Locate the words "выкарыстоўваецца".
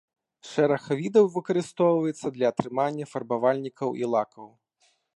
1.35-2.27